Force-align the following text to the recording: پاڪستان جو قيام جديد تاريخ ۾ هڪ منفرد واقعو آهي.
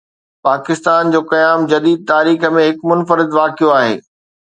پاڪستان 0.45 1.11
جو 1.15 1.19
قيام 1.33 1.65
جديد 1.73 2.07
تاريخ 2.11 2.47
۾ 2.55 2.63
هڪ 2.71 2.89
منفرد 2.93 3.37
واقعو 3.37 3.71
آهي. 3.75 3.93